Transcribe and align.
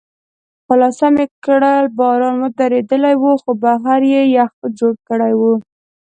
خلاصه 0.67 1.07
مې 1.13 1.25
کړل، 1.45 1.83
باران 1.97 2.39
درېدلی 2.59 3.15
و، 3.21 3.23
خو 3.41 3.51
بهر 3.63 4.01
یې 4.13 4.21
یخ 4.35 4.51
جوړ 4.77 4.93
کړی 5.07 5.33
و. 5.39 5.41